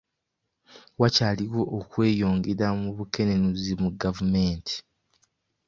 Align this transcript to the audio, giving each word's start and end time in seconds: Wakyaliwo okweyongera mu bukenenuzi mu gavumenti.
Wakyaliwo 0.99 1.61
okweyongera 1.79 2.67
mu 2.81 2.89
bukenenuzi 2.97 3.73
mu 3.81 3.89
gavumenti. 4.01 4.75